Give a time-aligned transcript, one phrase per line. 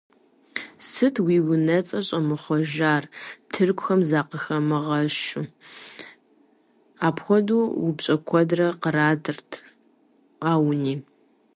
[0.89, 3.03] –Сыт уи унэцӀэр щӀумыхъуэжар,
[3.51, 5.43] тыркухэм закъыхыумыгъэщу?–
[7.07, 7.55] апхуэдэ
[7.87, 9.51] упщӀэ куэдрэ къратырт
[10.51, 10.95] Ауни.